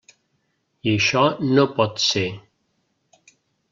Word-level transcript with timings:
I 0.87 0.93
això 0.95 1.23
no 1.53 1.69
pot 1.79 2.05
ser. 2.09 2.29